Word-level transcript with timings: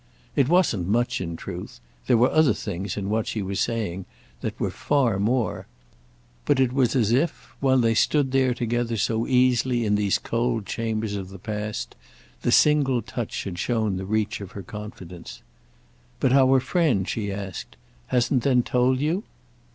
It 0.35 0.49
wasn't 0.49 0.87
much, 0.87 1.21
in 1.21 1.35
truth—there 1.35 2.17
were 2.17 2.31
other 2.31 2.55
things 2.55 2.97
in 2.97 3.07
what 3.11 3.27
she 3.27 3.43
was 3.43 3.59
saying 3.59 4.05
that 4.41 4.59
were 4.59 4.71
far 4.71 5.19
more; 5.19 5.67
but 6.43 6.59
it 6.59 6.73
was 6.73 6.95
as 6.95 7.11
if, 7.11 7.53
while 7.59 7.77
they 7.77 7.93
stood 7.93 8.31
there 8.31 8.55
together 8.55 8.97
so 8.97 9.27
easily 9.27 9.85
in 9.85 9.93
these 9.93 10.17
cold 10.17 10.65
chambers 10.65 11.13
of 11.13 11.29
the 11.29 11.37
past, 11.37 11.95
the 12.41 12.51
single 12.51 13.03
touch 13.03 13.43
had 13.43 13.59
shown 13.59 13.97
the 13.97 14.05
reach 14.05 14.41
of 14.41 14.53
her 14.53 14.63
confidence. 14.63 15.43
"But 16.19 16.33
our 16.33 16.59
friend," 16.59 17.07
she 17.07 17.31
asked, 17.31 17.77
"hasn't 18.07 18.41
then 18.41 18.63
told 18.63 18.99
you?" 19.01 19.21